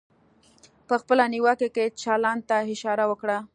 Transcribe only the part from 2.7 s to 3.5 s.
اشاره وکړئ.